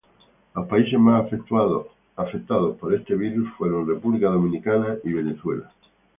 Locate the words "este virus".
2.95-3.53